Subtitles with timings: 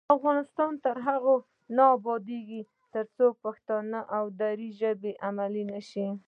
[0.15, 1.35] افغانستان تر هغو
[1.75, 2.61] نه ابادیږي،
[2.93, 3.77] ترڅو پښتو
[4.17, 6.07] او دري ژبې علمي نشي.